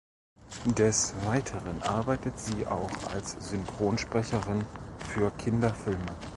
Des 0.65 1.13
Weiteren 1.25 1.83
arbeitet 1.83 2.39
sie 2.39 2.65
auch 2.65 2.89
als 3.13 3.33
Synchronsprecherin 3.39 4.65
für 5.13 5.29
Kinderfilme. 5.29 6.15